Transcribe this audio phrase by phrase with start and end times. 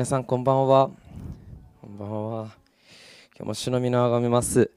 [0.00, 0.90] 皆さんこんばんは。
[1.82, 2.44] こんばんは。
[3.36, 4.70] 今日も主の皆をあがめます、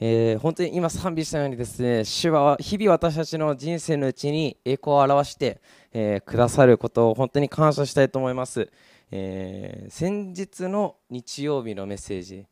[0.00, 5.60] えー本当に今賛美したようにですね主は日々私たちの人生のうちに栄光を表して、
[5.92, 8.72] えーくださることを本当に感謝したいと思います、
[9.10, 12.46] えー先日の日曜日のメッセージ。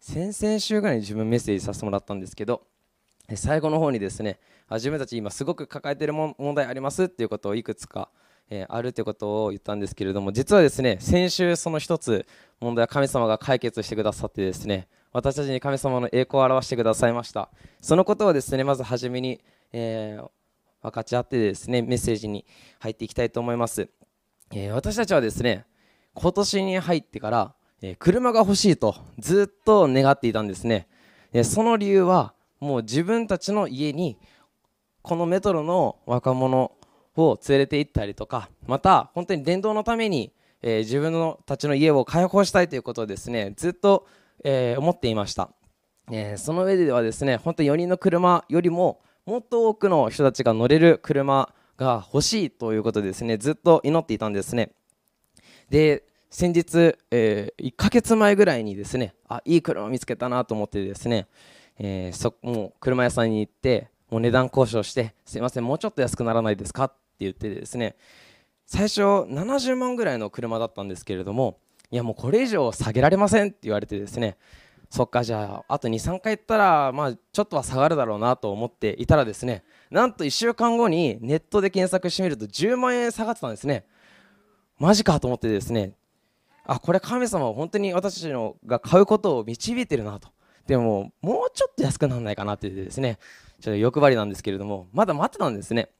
[0.00, 2.62] 先々週ぐらいに自分メッセージさせてもらったんですけど
[3.36, 4.40] 最後の方にですね
[4.72, 8.10] 自分たち今すごく抱えている問題ありますっていうことをいくつか、
[8.50, 12.26] えあるということを言ったんですけれども実はですね先週その一つ
[12.60, 17.50] 問題は神様が解決してくださってですね私たちに神様の栄光を表してくださいました。
[17.80, 19.40] そのことをですねまず初めに、
[19.72, 20.28] えー
[20.82, 22.46] 分かち合ってですねメッセージに
[22.78, 23.90] 入っていきたいと思います、
[24.54, 25.66] えー私たちはですね
[26.14, 30.88] 今年に入ってから、えー車が欲しいとずっと願っていたんですね、
[31.34, 34.16] えその理由はもう自分たちの家に
[35.02, 36.72] このメトロの若者
[37.16, 44.06] を連れて行ったりとかまた本当に伝道のために、えー自分のたちの家を開放したいということをですねずっと、
[44.44, 45.50] えー思っていました、
[46.10, 54.72] えーその上ではですね本当に4人の車よりももっと多くの人たちが乗れる車が欲しいということですねずっと祈っていたんですね。
[55.68, 61.26] で先日、え1ヶ月前ぐらいにですねあいい車を見つけたなと思ってですね、
[61.78, 67.96] えーそもう車屋さんに行ってもう値段交渉してすいませんもうちょっと安くならないですか言ってですね
[68.66, 71.58] 最初70万ぐらいの車だったんですけれども
[71.90, 74.36] いやもうこれ以上下げられませんって言われてですね
[74.90, 83.84] そっかじゃああと23回行ったらまあちょっとは下がるだろうなと思っていたらですねなんと1週間後にネットで検索してみると10万円下がってたんですね。
[84.78, 85.94] マジかと思ってですね
[86.64, 90.28] あこれ神様は本当に私たちのが買うことを導いてるなと。
[90.66, 93.18] でももうちょっと安くならないかなって言ってですね
[93.60, 95.90] ちょっと欲張りなんですけれどもまだ待ってたんですね。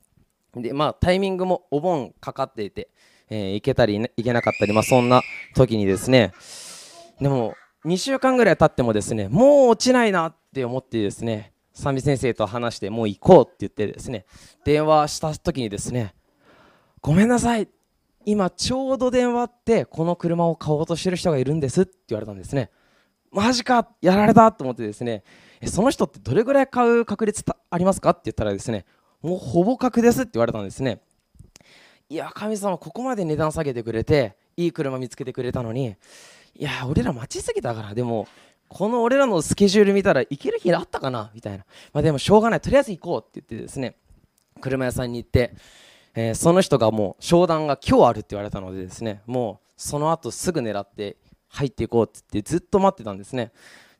[0.55, 2.89] でまあタイミングもお盆かかっていて、
[3.29, 5.23] えー行けたり行けなかったりまあそんな
[5.55, 6.33] 時にですね
[7.21, 14.27] でも2週間ぐらい経ってもですねもう落ちないなって思ってですね三美先生と話してもう行こうって言ってですね
[14.65, 16.15] 電話した時にですね
[17.01, 17.69] ごめんなさい
[18.27, 22.71] 今ちょうど電話ってこの車を買おうとしてる人がいるんですって言われたんですね。
[23.33, 25.23] マジかやられたと思ってですね
[25.61, 28.85] えその人ってどれぐらい買う確率ありますかって言ったらですね
[29.23, 31.01] もうほぼ確ですって言われたんですね。
[32.09, 35.95] いや神様ここまで値段下げてくれていい車見つけてくれたのに
[36.57, 38.27] いや俺ら待ちすぎたからでも
[38.69, 41.65] この俺らのスケジュール見たら行ける日あったかなみたいな。
[41.93, 42.61] まあでもしょうがない。
[42.61, 43.97] とりあえず行こうって言ってですね
[44.61, 45.55] 車屋さんに行って、
[46.15, 51.17] えその人がもう商談が今日あるって言われたのでですねもうその後すぐ狙って
[51.49, 53.53] 入っていこうって言ってずっと待ってたんですね。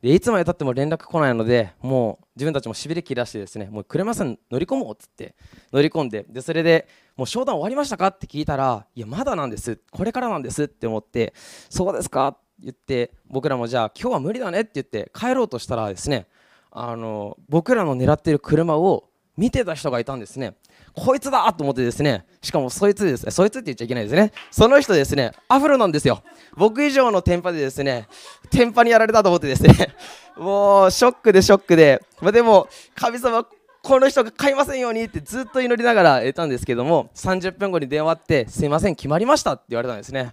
[0.03, 5.35] でいつまでたっても連絡来ないのでもう自分たちもしびれ切らしてですねもう車屋さん乗り込もうっつって
[5.73, 9.79] 乗り込んででそれでもう商談終わりましたかって聞いたらいやまだなんです。
[9.91, 11.35] これからなんですって思って
[11.69, 12.29] そうですか？
[12.29, 16.27] って言って僕らもじゃあ今日は無理だねって言って帰ろうとしたらですね
[16.71, 20.55] あの僕らの狙っている車を見てた人がいたんですね。
[20.95, 24.33] こいつだと思ってですねしかもそいつですねそいつって言っちゃいけないですね。
[24.51, 26.23] その人ですねアフロなんですよ。
[26.57, 28.09] 僕以上のテンパでですね
[28.51, 29.95] テンパにやられたと思ってですね。
[30.37, 33.47] もうショックでショックで、まあ、でも神様
[33.83, 40.33] この人が買いませんようにってずっと祈りながら得たんですけども30分後に電話あってすいません決まりましたって言われたんですね。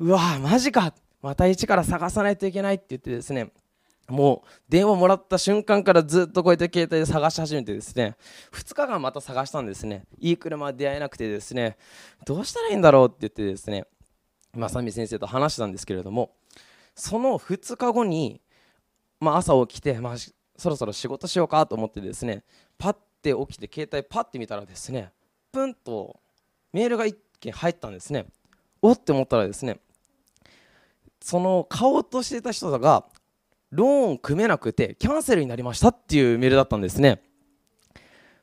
[0.00, 0.92] うわマジか。
[1.22, 3.48] また一から探さないといけないって言ってですね
[4.08, 8.16] もう電話もらった瞬間からずっとこうやって携帯で探し始めてですね。
[8.52, 10.04] 2日間また探したんですね。
[10.18, 11.76] いい車出会えなくてですね。
[12.26, 13.86] どうしたらいいんだろうって言ってですね。
[14.56, 16.34] まさみ先生と話したんですけれども
[16.94, 18.40] その2日後に、
[19.20, 20.16] まあ、朝起きて、まあ、
[20.56, 22.44] そろそろ仕事しようかと思ってですね
[22.78, 25.10] パッて起きて携帯パッて見たらですね
[25.52, 26.20] プンと
[26.72, 28.26] メールが1件入ったんですね。
[28.82, 29.78] おって思ったらですね
[31.22, 33.06] その買おうとしてた人が
[33.74, 37.20] ローン組めなくてキャンセルになりましたっていうメールだったんですね。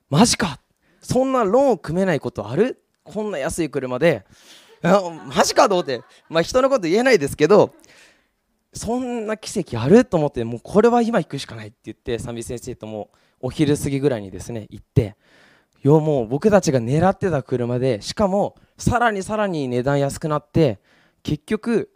[0.09, 0.59] マジか。
[1.01, 2.83] そんなローン組めないことある？
[3.03, 4.25] こんな安い車で。
[4.83, 6.01] マジかと思って。
[6.29, 7.73] まあ人のこと言えないですけど
[8.73, 10.03] そんな奇跡ある？
[10.03, 15.15] と思ってもうこれは今行くしかないって言って三美先生ともお昼過ぎぐらいにですね行って。
[15.81, 20.79] よもう僕たちが狙ってた車でしかもさらにさらに値段安くなって
[21.23, 21.89] 結局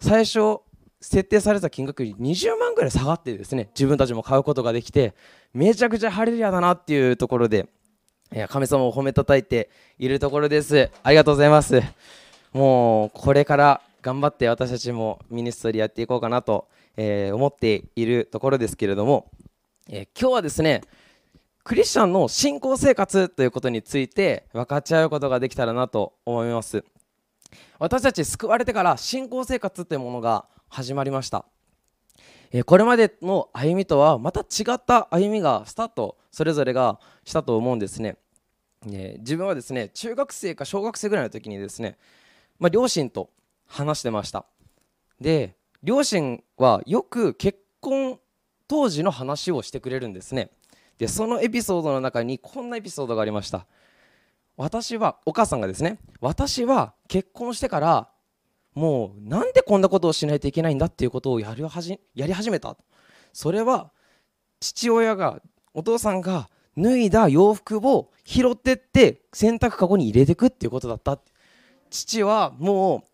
[0.00, 0.60] 最初
[1.00, 5.14] 設定された金額より20万ぐらい下がってですね自分たちも買うことができて
[5.54, 7.68] めちゃくちゃハレルヤだなっていうところで
[8.48, 10.88] 神様を褒めたたいているところです。
[11.02, 11.82] ありがとうございます。
[12.52, 19.32] もうこれから頑張って私たちもミニストリーやっていこうかなと、え思っているところですけれども、
[19.88, 20.82] え今日はですね
[21.64, 26.84] クリスチャンの信仰生活ということについて分かち合うことができたらなと思います。
[27.80, 31.44] 私たち救われてから信仰生活っていうものが始まりました。
[32.52, 38.16] えこれまでの歩みとはまた違った歩みがスタートそれぞれがしたと思うんですね。
[39.18, 41.98] 自分はですね中学生か小学生ぐらいの時にですね、
[42.58, 43.30] まあ、両親と
[43.66, 44.46] 話してました。
[45.20, 48.18] で両親はよく結婚
[48.68, 50.50] 当時の話をしてくれるんですね。
[50.98, 53.66] でそのエピソードの中にこんなエピソードがありました。
[54.56, 58.08] 私はお母さんがですね私は結婚してから
[58.74, 62.76] もうなんでこんなことをしないといけないんだっていうことをやりはじやり始めた。
[63.32, 63.90] それは
[64.60, 65.40] 父親が
[65.74, 71.18] お父さんが脱いだ洋服を拾ってって洗濯かごに入れていくっていうことだった。
[71.90, 73.10] 父はもう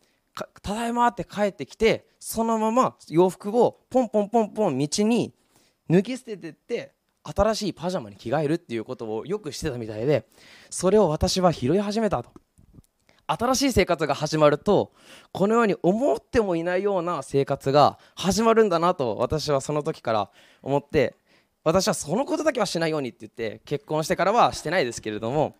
[0.62, 5.32] ただいまって帰ってきてそのまま洋服をポンポンポンポン道に
[5.88, 6.92] 脱ぎ捨ててって
[7.22, 10.28] 新しいパジャマに着替えるっていうことをよくしてたみたいで
[10.70, 12.30] それを私は拾い始めたと。
[13.26, 14.92] 新しい生活が始まると
[15.32, 20.30] このように思ってもいないような生活が始まるんだなと私はその時から
[20.62, 21.14] 思って
[21.64, 25.56] 私はそのことだけはしないようにって言って結婚してからはしてないですけれども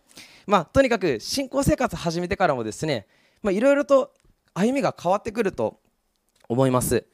[0.46, 3.06] まあとにかく新婚生活始めてからもですね
[3.44, 4.12] いろいろと
[4.54, 5.80] 歩みが変わってくると
[6.48, 7.06] 思います。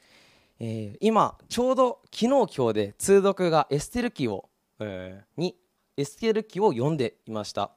[0.61, 4.49] えー、今ちょうど昨日今日で通読がエステル記を、
[4.79, 5.57] えー、に
[5.97, 7.73] エステル記を読んでいました。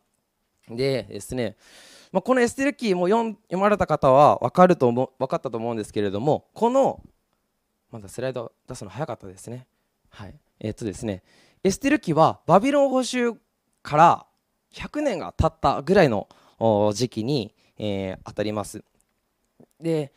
[0.70, 1.58] でですね、
[2.16, 7.04] まあ、このエステル記も読読まれた方は分かると思分かったと思うんですけれどもこの
[7.92, 9.68] まだスライド出すの早かったですね。
[10.12, 10.36] はい。
[10.62, 11.24] え、っとですね
[11.62, 13.34] エステル記はバビロン捕囚
[13.84, 14.26] から
[14.72, 16.30] 100年が経ったぐらいの
[16.94, 18.82] 時期に、えー、当たります。
[19.82, 20.14] で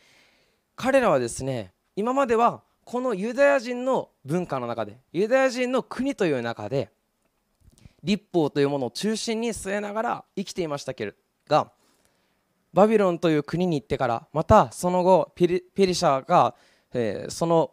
[0.76, 6.92] 彼らはですね今まではこのユダヤ人の文化の中でユダヤ人の国という中で
[8.04, 11.14] 立法というものを中心に据えながら生きていましたけれ
[11.48, 11.72] が
[12.78, 16.54] バビロンという国に行ってからまたその後ペリペリシャが、
[16.94, 17.72] えー、その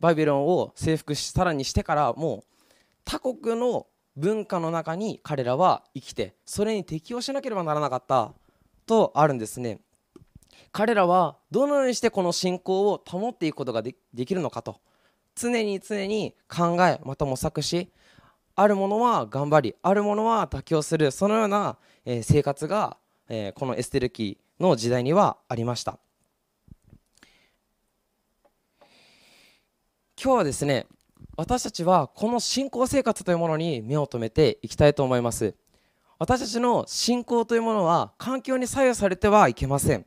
[0.00, 2.44] バビロンを征服しさらにしてからもう
[3.04, 3.86] 他国の
[4.16, 8.32] 文化の中に彼らは生きてそれに適応しなければならなかった
[8.86, 9.80] とあるんですね。
[10.72, 13.92] 彼らはどのようにしてこの信仰を保っていくことがで
[14.24, 14.80] きるのかと
[15.34, 17.92] 常に常に考えまた模索し
[18.54, 21.76] あるものは頑張りあるものは妥協するそのような、
[22.06, 22.96] え生活が、
[23.28, 25.98] えこのエステル記の時代にはありました。
[30.22, 30.86] 今日はですね
[31.36, 35.54] 私たちはこの信仰生活というものに目を留めていきたいと思います。
[36.18, 40.06] 私たちの信仰というものは環境に左右されてはいけません。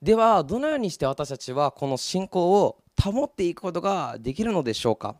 [0.00, 5.16] ではどのようにして私たちはこの信仰を保っていくことができるのでしょうか。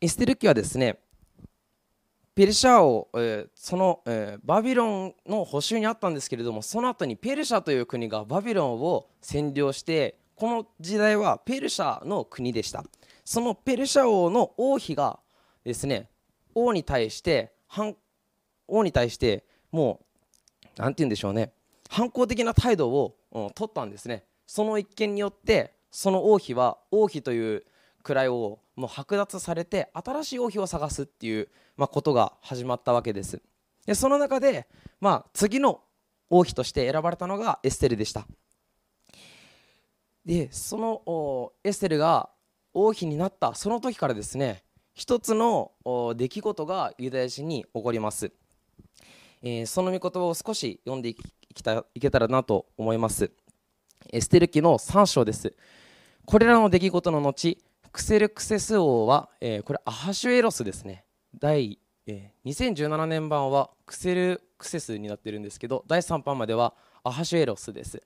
[0.00, 1.00] エステル記はですね
[2.38, 12.84] ペルシャ王、えー、その、えー、バビロンの補修にあったんですけれどもその後にペルシャという国がバビロンを占領してこの時代はペルシャの国でした。
[13.24, 15.18] そのペルシャ王の王妃が
[15.64, 16.10] ですね
[16.54, 17.50] 王に対して
[18.68, 19.98] 王に対しても
[20.62, 21.50] う何て言うんでしょうね。
[21.90, 24.22] 反抗的な態度を、うん、取ったんですね。
[24.46, 27.64] その一件によってその王妃は王妃という
[28.14, 33.40] 位をもう剥奪されて新しい王妃を探すっていう、まあ、ことが始まったわけです。
[33.86, 34.66] でその中で、
[35.00, 35.80] まあ、次の
[36.30, 38.26] 王妃として選ばれたのがエステルでした。
[40.24, 42.28] でそのエステルが
[42.74, 44.62] 王妃になったその時からですね
[44.92, 45.72] 一つの
[46.16, 48.30] 出来事がユダヤ人に起こります、
[49.42, 51.14] えー、その御言葉を少し読んでい
[51.54, 53.30] きたいけたらなと思います。
[54.10, 55.54] エステル記の3章です。
[56.24, 57.58] これらの出来事の後
[57.98, 61.04] クセルクセス王は、えー、これアハシュエロスですね。
[61.36, 68.00] 第、えー、2017年版はクセルクセスになってるんですけど第3版まではアハシュエロスです、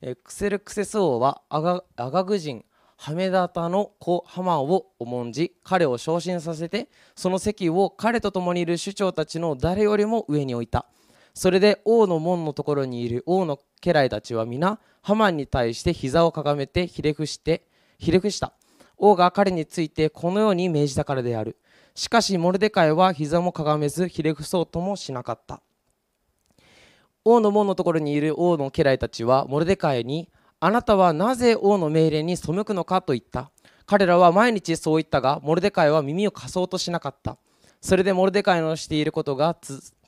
[0.00, 2.64] えー、クセルクセス王はアガアガグ人
[2.96, 10.86] ハメダタの子ハマンを重んじ彼を昇進させてその席を彼と共にいる首長たちの誰よりも上に置いた。
[11.34, 17.62] それで王の門のところにいる王の家来たちは皆ハマンに対して膝をかがめてひれ伏して
[17.98, 18.52] ひれ伏した。
[18.98, 21.56] 王が彼についてこのように命じたからである。
[21.94, 25.62] しかしモルデカイは膝もかがめずひれ伏そうともしなかった。
[27.24, 30.28] 王の門のところにいる王の家来たちはモルデカイに
[30.60, 33.50] あなたはなぜ王の命令に背くのかと言った。
[33.86, 37.36] 彼らは毎日そう言ったがモルデカイは耳を貸そうとしなかった。
[37.80, 39.56] それでモルデカイのしていることが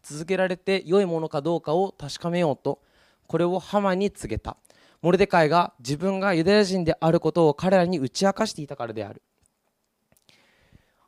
[0.03, 2.81] 続けられて良いものかどうかを確かめようと
[3.27, 4.57] これをハマに告げた。
[5.01, 9.23] モルデカイが自分がユダヤ人であることを彼らに打ち明かしていたからである。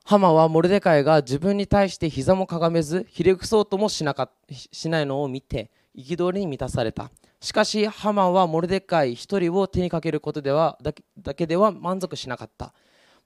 [0.05, 7.11] ハマはモルデカイが自分に対して膝もかがめずひれ伏そうともしなかしないのを見て憤りに満たされた。
[7.41, 12.73] しかしハマはモルデカイ一人を手にかけることではだけだけでは満足しなかった。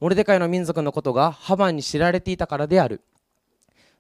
[0.01, 3.03] モルデカイの民族のことがハマンに知られていたからである。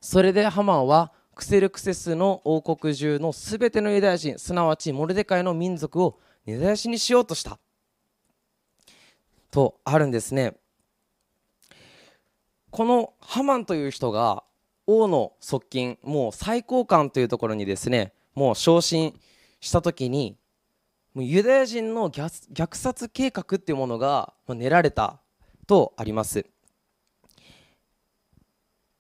[0.00, 7.58] それでハマンはクセルクセスの王国中のすべてのユダヤ人すなわちモルデカイの民族を根絶やしにしようとした。
[9.50, 10.56] とあるんですね。
[12.70, 14.42] このハマンという人が
[14.86, 19.18] 王の側近もう最高官というところにですねもう昇進
[19.60, 20.36] した時に
[21.14, 25.20] もうユダヤ人の虐殺計画っていうものが練られた
[25.66, 26.44] とあります。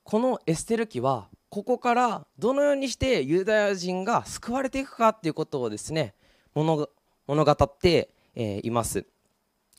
[0.04, 6.14] このエステル記はここからどのようにしてユダヤ人が救われていくかっていうことをですね
[6.54, 6.88] 物
[7.26, 8.10] 物語って
[8.62, 9.06] います。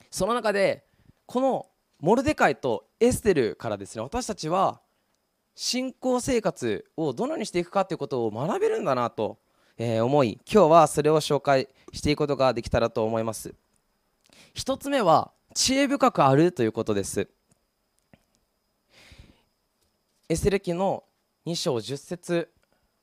[0.09, 0.85] その中で
[1.25, 1.67] この
[1.99, 4.79] モルデカイとエステルからですね私たちは
[5.55, 9.39] 信仰生活をどのようにしていくかということを学べるんだなと
[9.77, 13.53] 思い今日はそれを紹介していくことができたらと思います。
[14.53, 17.29] 一つ目は知恵深くあるということです。
[20.27, 21.03] エステル記の
[21.45, 22.51] 2章10節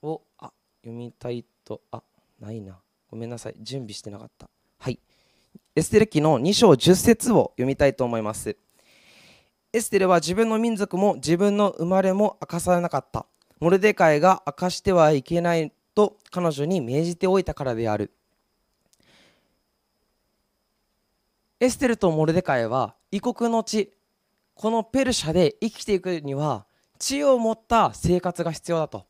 [0.02, 2.02] をあ読みたいとあ
[2.40, 2.80] ないな。
[3.12, 3.54] ごめんなさい。
[3.60, 4.48] 準備してなかった。
[4.78, 4.98] はい。
[5.76, 8.56] エステル記の2章10節を読みたいと思います。
[9.70, 13.26] エステルは自分の民族も自分の生まれも明かさなかった。
[13.60, 18.14] モルデカイが明かしてはいけないと彼女に命じておいたからである。
[21.60, 23.92] エステルとモルデカイは異国の地
[24.54, 26.64] このペルシャで生きていくには
[26.98, 29.04] 知恵を持った生活が必要だと。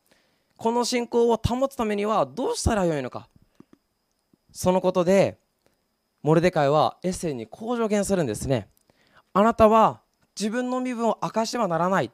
[0.57, 3.29] この信仰を保つためにはどうしたらよいのか。
[4.53, 5.37] そのことで
[6.21, 8.69] モルデカイはエッセイにこう助言するんですね。
[9.33, 10.01] あなたは
[10.39, 12.11] 自分の身分を明かしてはならない。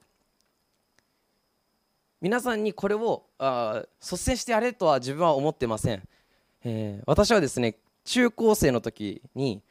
[2.22, 6.04] 皆さんにこれをあ率先してやれとは自分は思ってません、
[6.66, 9.64] えー、私はですね中高生の時に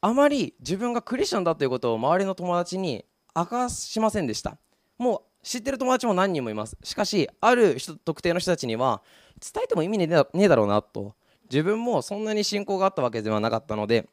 [0.00, 3.04] あまり自分がクリスチャンだということを周りの友達に
[3.36, 4.56] 明かしませんでした。
[4.98, 6.76] もう知ってる友達も何人もいます。
[6.82, 9.02] しかしある人特定の人たちには
[9.40, 11.14] 伝えても意味ねえだろうなと
[11.50, 14.08] 自分もそんなに信仰があったわけではなかったので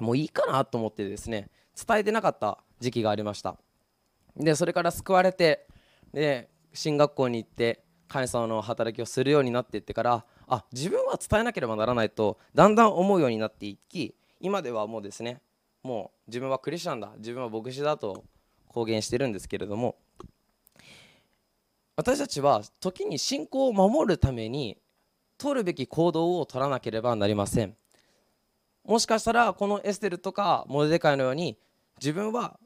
[0.00, 1.48] もういいかなと思ってですね
[1.86, 3.56] 伝えてなかった時期がありました。
[4.36, 5.66] でそれから救われて
[6.12, 15.40] で進学校に行って神様の働きをするようになっていってからあ自分は伝えなければならないとだんだん思うようになっていき今ではもうですね
[15.82, 18.24] もう自分はクリスチャンだ自分は牧師だと
[18.68, 19.96] 公言してるんですけれども
[21.96, 24.78] 私たちは時に信仰を守るために
[25.42, 27.74] 取るべき行動を取らなければなりません。
[28.84, 31.58] もしかしたらこのエステルとかモルデカイのように
[32.00, 32.58] 自分は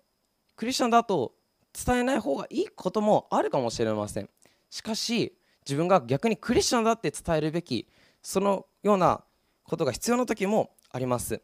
[0.57, 1.33] クリスチャンだと
[1.73, 4.29] 伝えない方がいいこともあるかもしれません。
[4.69, 5.35] しかし
[5.67, 7.89] 自分が逆にクリスチャンだって伝えるべき
[8.23, 9.25] そのような
[9.65, 11.41] ことが必要な時もあります、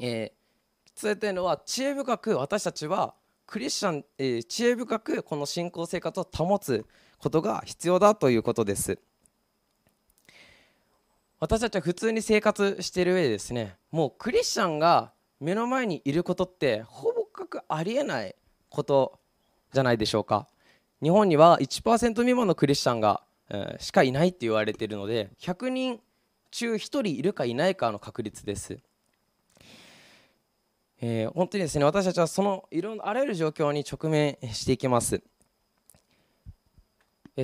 [0.00, 3.14] えー、伝えたいのは知恵深く私たちは
[3.46, 6.84] クリスチャン、えー、知恵深くこの信仰生活を保つ
[7.18, 8.98] ことが必要だということです。
[11.46, 18.34] 私たちは普通に生活している上でですねもうクリスチャンが目の前にいることってほぼかくありえない
[18.68, 19.20] こと
[19.72, 20.48] じゃないでしょうか。
[21.00, 26.00] 日本には1%未満のクリスチャンが、えー、しかいないって言われているので100人
[26.50, 28.80] 中1人いるかいないかの確率です、
[31.00, 35.22] えー、本当にですね私たちはそのいろんなあらゆる状況に直面していきます。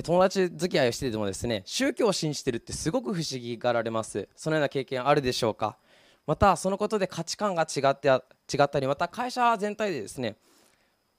[0.01, 4.27] 友達付き合いをしていてもですね宗教を信じてるってすごく不思議がられます。
[4.35, 5.77] そのような経験あるでしょうか？
[6.25, 10.37] またそのことで価値観が違って違ったりまた会社全体でですね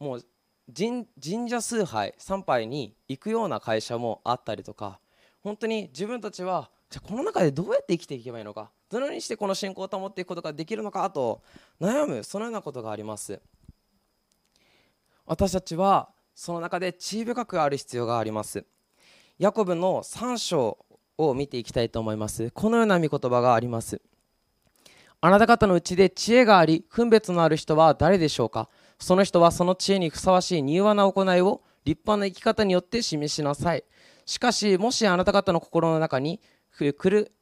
[0.01, 0.25] もう
[0.75, 1.07] 神
[1.49, 4.99] 社崇拝参拝に行くような会社もあったりとか
[5.43, 11.43] 本当に自分たちはじゃこの中でどうやって生きていけばいいのかどのようにしてこの信仰を保っていくことができるのかと
[11.79, 13.41] 悩むそのようなことがあります。
[15.27, 18.65] 私たちはその中で知恵深くある必要があります。
[19.39, 20.79] ヤコブの3章
[21.17, 22.51] を見ていきたいと思います。
[22.51, 24.01] このような御言葉があります。
[25.21, 28.69] あなた方のうちで知恵があり分別のある人は誰でしょうか？
[28.99, 33.85] その人はその知恵にふさわしい柔和な行いを立派な生き方によって示しなさい。
[34.27, 37.33] しかしもしあなた方の心の中にくる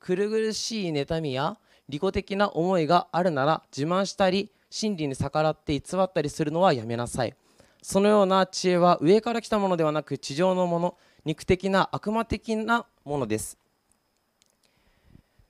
[0.00, 1.56] 苦しい妬みや
[1.88, 7.34] 利己的な思いがあるなら自慢したり真理に逆らって偽ったりするのはやめなさい。
[7.82, 13.58] そのような知恵は上から来たものではなく地上のもの肉的な悪魔的なものです。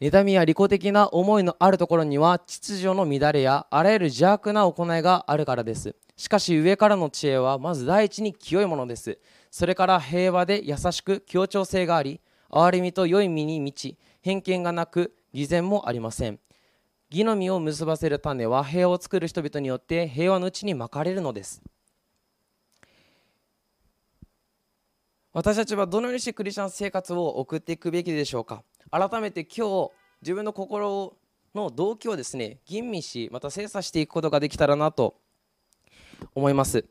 [0.00, 5.94] 妬みや利己的な思いのあるところには秩序の乱れやあらゆる邪悪な行いがあるからです。
[6.16, 9.18] しかし上からの知恵はまず第一に清いものです。
[9.50, 12.20] それから平和で優しく協調性があり
[12.50, 16.38] 憐れみと良い身に満ち偏見がなく偽善もありません。
[17.10, 21.60] 義の実を結ばせる種は平和を作る人々によって平和のうちにまかれるのです。
[25.32, 28.64] 私たちはどのようにしてクリスチャン生活を送っていくべきでしょうか？
[28.90, 29.90] 改めて今日
[30.22, 31.16] 自分の心
[31.54, 35.14] の動機をですね吟味しまた精査していくことができたらなと
[36.34, 36.84] 思います。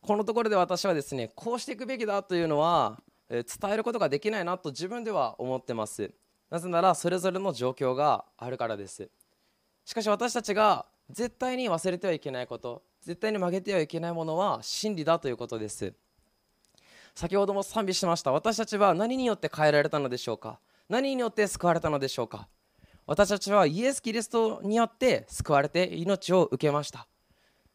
[0.00, 6.10] このところで私はですねこうしていくべきだというのは伝えることができないなと自分では思ってます。
[6.48, 9.10] なぜならそれぞれの状況があるからです。
[9.84, 15.94] しかし私たちが絶対に忘れてはいけないこと絶対に曲げてはいけないものは真理だということです。
[17.14, 18.32] 先ほども賛美しました。
[18.32, 20.60] 私たちは何によって変えられたのでしょうか？
[20.90, 22.48] 何によって救われたのでしょうか？
[23.06, 27.06] 私たちはイエス・キリストによって救われて命を受けました。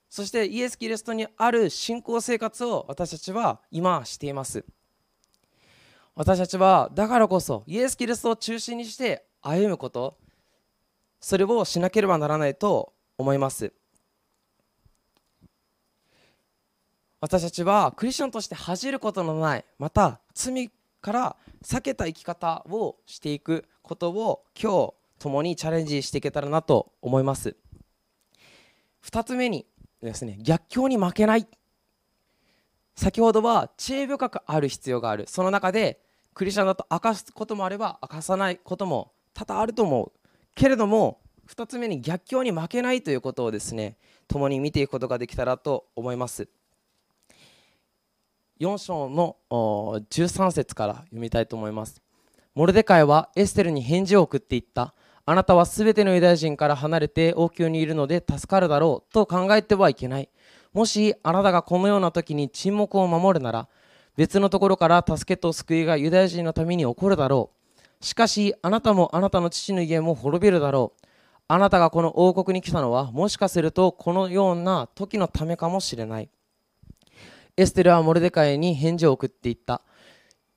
[0.07, 4.63] そしてイエス・キリストにある信仰生活を私たちは今しています。
[6.13, 10.15] 私たちはだからこそイエス・キリストを中心にして歩むこと
[11.19, 13.73] それをしなければならないと思います。
[17.23, 27.55] 私たちはクリスチャンとして恥じることのないまた罪から避けた生き方をしていくことを今日共にチャレンジしていけたらなと思います。
[29.05, 29.65] 2つ目に
[30.01, 31.47] ですね逆境に負けない。
[32.93, 35.23] 先ほどは知恵深くある必要がある。
[35.29, 36.01] その中で
[36.33, 40.11] クリスチャンだと明かすこともあれば明かさないことも多々あると思う。
[40.55, 43.95] けれども2つ目に逆境に負けないということをですね
[44.27, 46.49] 共に見ていくことができたらと思います。
[48.63, 52.01] 4章の13節から読みたいと思います。
[52.55, 54.93] モルデカイはエステルに返事を送っていった。
[55.25, 60.29] あなたはすべてのユダヤ人から離れて王宮にいるので助かるだろうと考えてはいけない。
[60.71, 63.67] もしあなたがこのような時に沈黙を守るなら
[64.15, 67.51] 別のところから助けと救いがユダヤ人のために起こるだろ
[68.01, 68.05] う。
[68.05, 71.05] しかしあなたもあなたの父の家も滅びるだろう。
[71.49, 76.29] あなたがこの王国に来たのはもしかするとこのような時のためかもしれない。
[77.55, 79.83] エステルはモルデカイに返事を送っていった。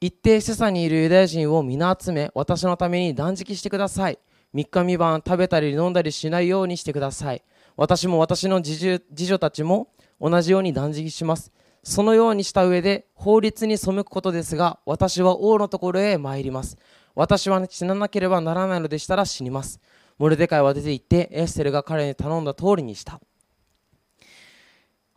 [0.01, 4.19] 一定セサにいるユダヤ人を皆集め私のために断食してください。
[4.55, 7.43] 3日三晩食べたり飲んだりしないようにしてください。
[7.77, 11.53] 私も私の次女たちも同じように断食します。
[11.83, 16.79] そのようにした上で法律に背くことですが私は王のところへ参ります。
[17.15, 19.81] 私は死ななければならないのでしたら死にます。
[20.17, 23.21] モルデカイは出て行ってエステルが彼に頼んだ通りにした。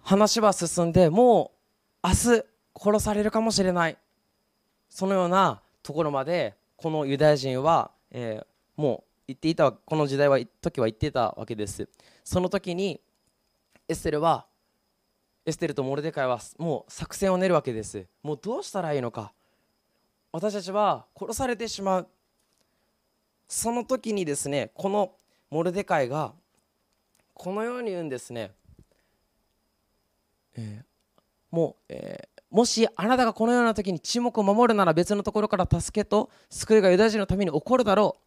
[0.01, 1.58] 話は進んでもう
[2.03, 2.43] 明日
[2.75, 3.97] 殺されるかもしれない。
[4.89, 11.87] そのようなところまでこのユダヤ人は、えー、もう言っていたこの時代は時は言っていたわけです。
[12.23, 12.99] その時に
[13.87, 14.45] エステルは
[15.45, 18.05] エステルとモルデカイはもう作戦を練るわけです。
[18.23, 19.33] もうどうしたらいいのか。
[20.31, 22.07] 私たちは殺されてしまう。
[23.47, 25.11] その時にですねこの
[25.49, 26.33] モルデカイが
[27.33, 28.51] このように言うんですね、
[30.55, 30.88] えー、
[31.51, 38.17] もう、えー、もしあなたがこのような時に沈黙を守るなら別のところから助けと救いがユダヤ人のために起こるだろ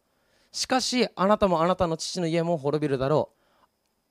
[0.51, 0.55] う。
[0.55, 3.29] しかしあなたもあなたの父の家も滅びるだろ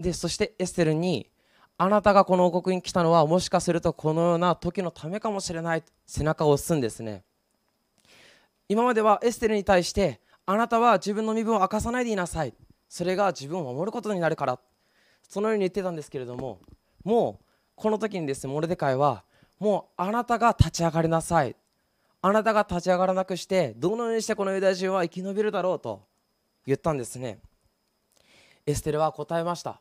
[0.01, 0.03] う。
[0.03, 1.31] でそしてエステルに
[1.79, 7.25] あなたがこの王国に来たのはもしかするとこのような時のためかもしれない背中を押すんですね。
[8.69, 12.55] 今まではエステルに対してあなたは自分の身分を明かさないでいなさい。
[12.89, 14.59] それが自分を守ることになるから。
[15.29, 16.61] そのように言ってたんですけれども
[17.05, 17.45] もう
[17.75, 19.25] この時にですねモルデカイは
[19.59, 21.57] もうあなたが立ち上がりなさい。
[22.25, 26.03] あなたが立ち上がらなくしてどのようにしてこのユダヤ人は生き延びるだろうと
[26.65, 27.41] 言ったんですね。
[28.65, 29.81] エステルは答えました。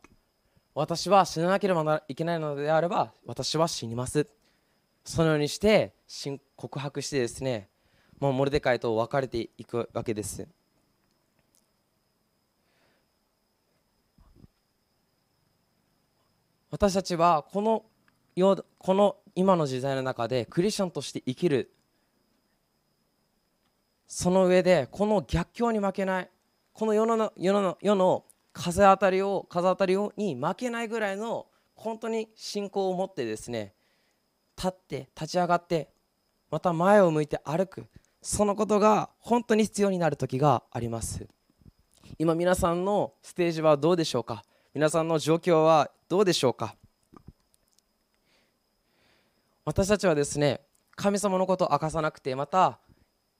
[0.73, 4.27] 私は死ななければいけないのであれば私は死にます。
[5.03, 5.93] そのようにして
[6.55, 7.69] 告白してですね
[8.19, 10.47] もうモルデカイと別れていくわけです。
[16.71, 17.83] 私たちはこの
[18.33, 21.69] よこの今の時代の中でクリスチャンとして生きる。
[24.07, 26.29] その上でこの逆境に負けない。
[26.71, 33.73] この世の世の世の風当たりを風当たりに負けないぐらいの本当に信仰を持ってですね
[34.55, 35.89] 立って立ち上がって
[36.49, 37.85] また前を向いて歩く。
[38.21, 41.27] そのことが本当に必要になる時があります。
[42.17, 44.45] 今皆さんのステージはどうでしょうか？
[44.73, 46.75] 皆さんの状況はどうでしょうか？
[49.63, 50.59] 私たちはですね
[50.97, 52.79] 神様のことを明かさなくてまた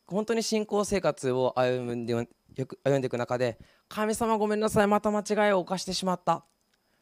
[0.08, 6.46] 本当に信仰生活を歩んで歩んでいく中で神様ごめんなさいまた間違いを犯してしまった。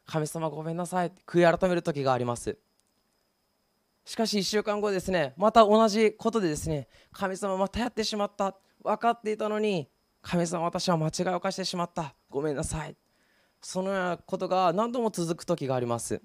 [0.08, 2.58] 神様ごめんなさい悔い改める時があります。
[4.06, 8.56] しかし1週間後ですねまた同じことでですね神様またやってしまった。
[8.84, 9.88] 分かっていたのに
[10.24, 12.16] 神様私は間違いを犯してしまった。
[12.28, 12.96] ごめんなさい。
[13.62, 16.22] そのようなことが何度も続く時があります。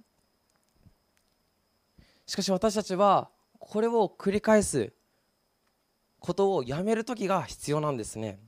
[2.26, 4.92] しかし私たちはこれを繰り返す
[6.20, 8.38] ことをやめる時が必要なんですね。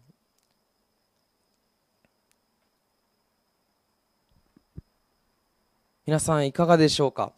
[6.07, 7.33] 皆さんいかがでしょうか？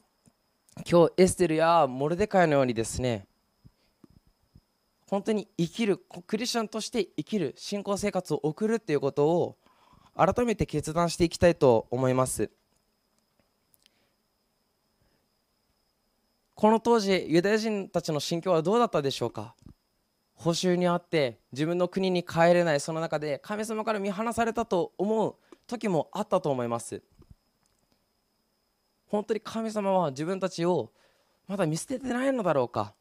[0.88, 3.26] 今日エステルやモルデカイのようにですね
[5.08, 9.56] 本当に生きるクリスチャンとして生きる信仰生活を送るっていうことを
[10.18, 12.50] 改めて決断していきたいと思います。
[16.56, 19.54] この当時ユダヤ人たちの心境はどうだったでしょうか？
[20.34, 25.36] 報酬にあって自分の国に帰れないその中で神様から見放されたと思う
[25.68, 27.00] 時もあったと思います。
[29.06, 30.90] 本当に神様は自分たちを
[31.46, 32.92] まだ見捨ててないのだろうか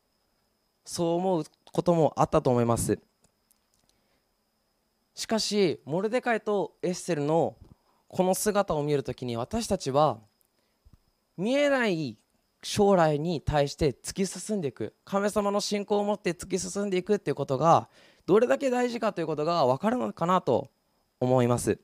[0.86, 3.00] そう思うこともあったと思います。
[5.18, 7.56] しかしモルデカイとエッセルの
[8.08, 10.20] この姿を見るときに私たちは
[11.36, 12.20] 見えない
[12.62, 14.94] 将来に対して突き進んでいく。
[15.06, 17.90] 神様の信仰を持って突き進んでいくっていうことが
[18.28, 20.70] どれだけ大事かということが分かるのかなと
[21.20, 21.80] 思います。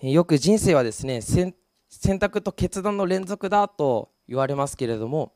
[0.00, 1.52] よく人生はですね選
[2.20, 5.32] 択と決断の連続だと言われますけれども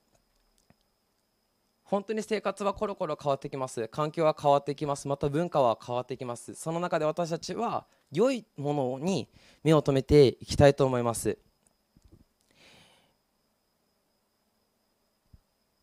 [1.89, 3.89] 本当に生活はコロコロ変わってきます。
[3.89, 5.09] 環境は変わってきます。
[5.09, 6.55] また文化は変わってきます。
[6.55, 9.27] その中で私たちは良いものに
[9.65, 11.39] 目を留めていきたいと思います。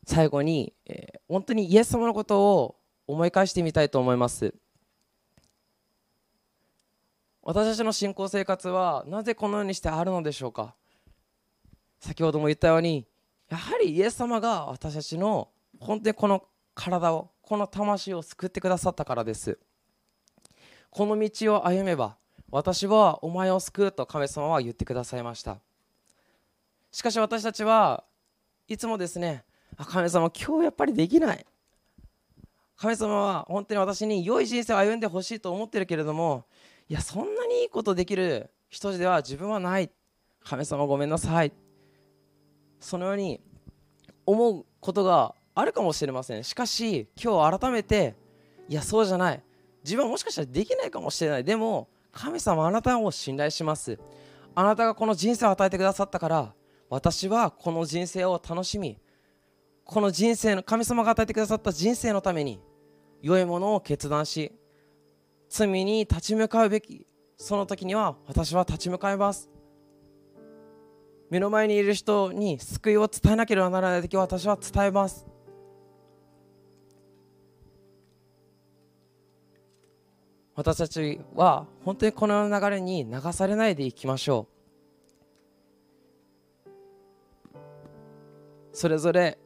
[0.05, 2.75] 最後に、えー、本当にイエス様のことを
[3.07, 4.53] 思い返してみたいと思います。
[7.41, 10.75] 私たちの信仰生活はなぜこのようにしてあるのでしょうか。
[11.99, 13.07] 先ほども言ったように
[13.49, 19.59] やはりイエス様が私たちの本当にこの体をこの魂を救ってくださったからです。
[20.89, 22.17] この道を歩めば
[22.49, 25.59] 私はお前を救うと神様は言ってくださいました。
[26.91, 28.03] しかし私たちは
[28.67, 29.43] いつもですね
[29.77, 31.45] あ神様今日やっぱりできない。
[32.77, 36.45] 神様は本当に私に良い人生を歩んでほしいと思ってるけれども
[36.89, 39.89] いやそんなにいいことできる人では自分はない。
[40.43, 41.51] 神様ごめんなさい。
[42.79, 43.41] そのように
[44.25, 46.43] 思うことがあるかもしれません。
[46.43, 48.13] しかし今日改めて
[48.67, 49.41] いやそうじゃない。
[49.83, 51.43] 自分はもしかしたらできないかもしれない。
[51.43, 53.97] でも神様あなたを信頼します。
[54.53, 56.53] あなたがこの人生を与えてくださったから
[56.89, 58.97] 私はこの人生を楽しみ
[59.83, 62.61] この人生の神様が与えてくださった人生のために
[63.21, 64.53] 良いものを決断し
[65.49, 67.05] 罪に立ち向かうべき
[67.37, 69.49] その時には私は立ち向かいます。
[71.29, 75.25] 目の前にいる人に救いを伝えなければならない時は私は伝えます。
[80.55, 84.47] 私たちは本当にこの流れに流されないでいきましょ
[88.73, 88.77] う。
[88.77, 89.37] それぞれ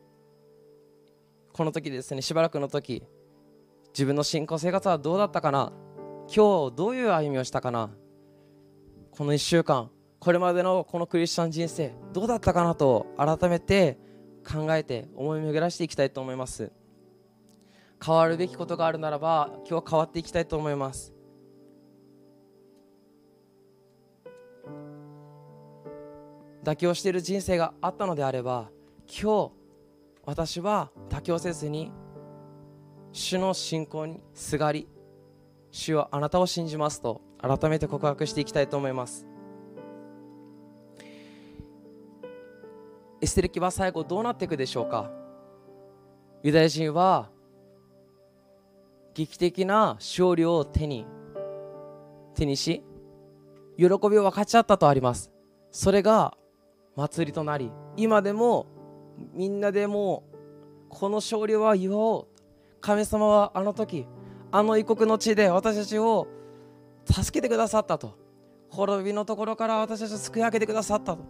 [1.52, 3.04] この時ですねしばらくの時
[3.89, 5.72] 自分の信仰生活はどうだったかな？
[6.28, 7.89] 今日どういう歩みをしたかな？
[9.12, 13.98] この1週間これまでのこのクリスチャン人生どうだったかなと改めて
[14.48, 16.72] 考えて思い巡らしていきたいと思います。
[18.03, 21.13] 変わるべきことがあるならば今日は変わっていきたいと思います。
[26.63, 28.69] 妥協している人生があったのであれば
[29.07, 29.51] 今日
[30.25, 31.91] 私は妥協せずに
[33.12, 34.88] 主の信仰にすがり
[35.71, 39.25] 主はあなたを信じますと改めて告白していきたいと思います。
[43.21, 45.12] エステル記は最後どうなっていくでしょうか。
[46.43, 47.29] ユダヤ人は
[49.19, 51.05] 劇的な勝利を手に
[52.36, 52.86] 手にし
[53.77, 55.29] 喜びを分かち合ったとあります。
[55.71, 56.38] それが
[56.95, 58.67] 祭りとなり今でも
[59.34, 60.23] みんなでも
[60.88, 62.27] この勝利は祝おう。
[62.79, 64.08] 神様はあの時
[64.51, 66.27] あの異国の地で私たちを
[67.05, 68.17] 助けてくださったと。
[68.69, 71.25] 滅びのところから私たちを救い上げてくださったと。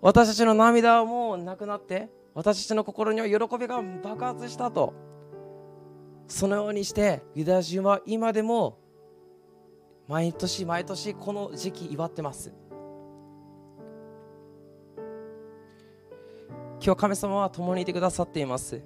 [0.00, 5.13] 私たちの涙はもうなくなって私たちの心には喜びが爆発したと。
[6.26, 8.78] そのようにしてユダヤ人は今でも
[10.08, 12.52] 毎年毎年この時期祝ってます。
[16.84, 18.82] 今日神様は共にいてくださっています。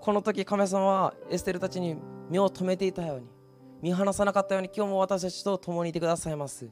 [0.00, 1.96] この時神様はエステルたちに
[2.30, 3.26] 目を留めていたように
[3.82, 6.68] 見放さなかったように今日も私たちと共にいてくださいます。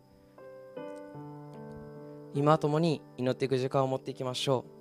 [2.32, 4.75] 今共に祈っていく時間を持っていきましょう。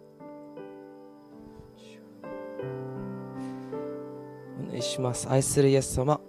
[4.69, 5.27] 願いします。
[5.29, 6.19] 愛するイエス様。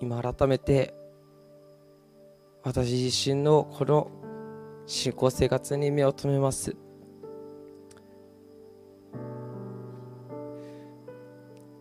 [0.00, 0.94] 今改めて
[2.62, 4.10] 私自身のこの
[4.86, 6.76] 信仰生活に目を留めます。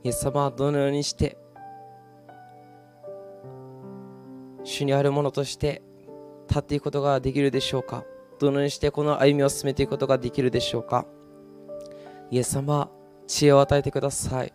[0.03, 1.38] イエス様はどのようにして
[4.63, 5.81] 主にあるものとして
[6.47, 8.03] 立っていくことができるでしょうか。
[8.45, 11.05] どのようにしてこの歩みを進めていくことができるでしょうか？
[12.31, 12.89] イエス様
[13.27, 14.53] 知恵を与えてください。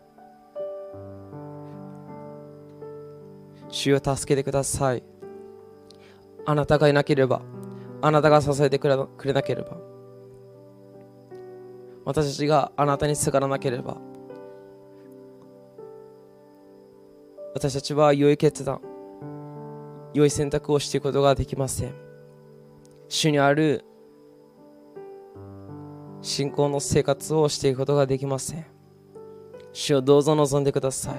[3.69, 5.03] 主を助けてください。
[6.47, 7.43] あなたがいなければ
[8.03, 8.97] あなたが支えてくれ
[9.33, 9.77] なければ。
[12.05, 13.99] 私たちがあなたにすがらなければ。
[17.55, 18.81] 私たちは良い決断
[20.15, 22.10] 良い選択をしていくことができません。
[23.11, 23.85] 主にある
[26.23, 28.65] 信仰の生活をしていくことができません。
[29.73, 31.15] 主をどうぞ望んでください。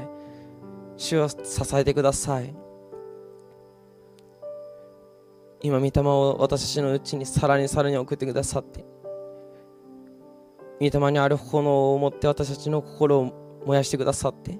[0.95, 1.37] 主を支
[1.75, 2.55] えてください。
[5.59, 8.85] 今御霊を私たちのうちにさらにさらに送ってくださって
[10.79, 14.57] 御霊にある炎を持って私たちの心を燃やしてくださって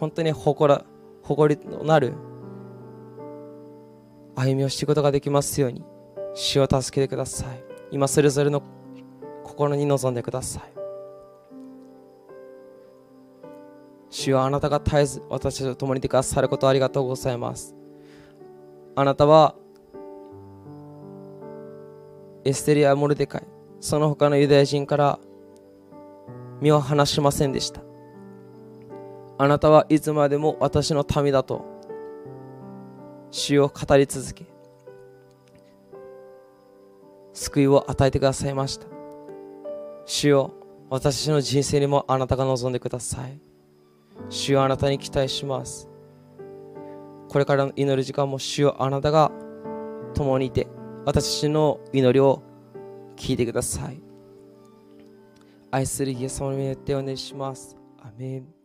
[0.00, 0.84] 本当に誇ら
[1.22, 2.14] 誇りのなる
[4.34, 5.84] 歩みをしていくことができますように
[6.34, 7.62] 主を助けてください。
[7.90, 8.62] 今それぞれの
[9.44, 10.62] 心に臨んでください。
[14.08, 17.76] 主はあなたが絶えず私たちと共にいてくださることありがとうございます。
[18.96, 19.54] あなたは
[22.44, 23.46] エステリア・モルデカイ
[23.80, 25.18] その他のユダヤ人から
[26.60, 27.89] 身を離しませんでした。
[29.42, 31.64] あなたはいつまでも私の民だと
[33.30, 34.44] 主を語り続け
[37.32, 38.86] 救いを与えてくださいました。
[40.04, 40.52] 主よ
[40.90, 43.40] 私の人生にもあなたが望んでください。
[44.28, 45.88] 主よあなたに期待します。
[47.30, 49.32] これからの祈る時間も主よあなたが
[50.12, 50.66] 共にいて
[51.06, 52.42] 私の祈りを
[53.16, 54.02] 聞いてください。
[55.70, 57.74] 愛するイエス様によってお願いします。
[58.02, 58.59] アメン。